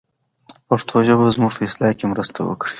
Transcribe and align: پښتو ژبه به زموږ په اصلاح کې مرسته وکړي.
پښتو 0.67 0.95
ژبه 1.07 1.23
به 1.27 1.33
زموږ 1.35 1.51
په 1.57 1.63
اصلاح 1.67 1.91
کې 1.97 2.05
مرسته 2.11 2.39
وکړي. 2.43 2.69